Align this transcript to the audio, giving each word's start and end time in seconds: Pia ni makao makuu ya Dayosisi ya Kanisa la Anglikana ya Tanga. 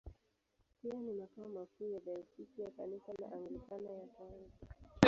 Pia 0.83 0.93
ni 0.93 1.13
makao 1.13 1.49
makuu 1.49 1.89
ya 1.89 1.99
Dayosisi 1.99 2.61
ya 2.61 2.69
Kanisa 2.71 3.13
la 3.21 3.27
Anglikana 3.31 3.89
ya 3.91 4.07
Tanga. 4.07 4.51